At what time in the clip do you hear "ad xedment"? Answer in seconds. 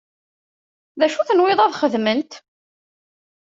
1.61-2.31